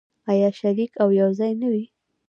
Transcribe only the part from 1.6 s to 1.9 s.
نه وي؟